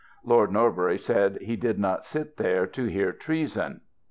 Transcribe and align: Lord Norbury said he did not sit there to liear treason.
Lord 0.23 0.51
Norbury 0.51 0.97
said 0.97 1.37
he 1.41 1.55
did 1.55 1.77
not 1.77 2.03
sit 2.03 2.37
there 2.37 2.65
to 2.65 2.87
liear 2.87 3.15
treason. 3.19 3.81